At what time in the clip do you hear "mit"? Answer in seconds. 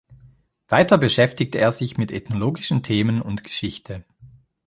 1.99-2.11